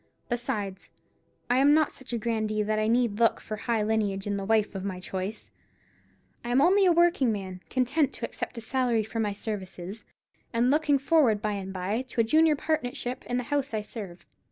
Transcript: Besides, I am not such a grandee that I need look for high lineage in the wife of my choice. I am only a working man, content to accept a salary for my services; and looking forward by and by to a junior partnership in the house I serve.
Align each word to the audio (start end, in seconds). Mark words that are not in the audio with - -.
Besides, 0.29 0.89
I 1.47 1.59
am 1.59 1.75
not 1.75 1.91
such 1.91 2.11
a 2.11 2.17
grandee 2.17 2.63
that 2.63 2.79
I 2.79 2.87
need 2.87 3.19
look 3.19 3.39
for 3.39 3.55
high 3.55 3.83
lineage 3.83 4.25
in 4.25 4.35
the 4.35 4.45
wife 4.45 4.73
of 4.73 4.83
my 4.83 4.99
choice. 4.99 5.51
I 6.43 6.49
am 6.49 6.59
only 6.59 6.87
a 6.87 6.91
working 6.91 7.31
man, 7.31 7.61
content 7.69 8.11
to 8.13 8.25
accept 8.25 8.57
a 8.57 8.61
salary 8.61 9.03
for 9.03 9.19
my 9.19 9.33
services; 9.33 10.03
and 10.53 10.71
looking 10.71 10.97
forward 10.97 11.39
by 11.39 11.51
and 11.53 11.71
by 11.71 12.01
to 12.01 12.19
a 12.19 12.23
junior 12.23 12.55
partnership 12.55 13.23
in 13.27 13.37
the 13.37 13.43
house 13.53 13.75
I 13.75 13.81
serve. 13.81 14.25